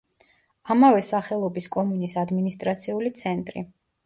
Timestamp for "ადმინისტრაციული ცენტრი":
2.23-3.65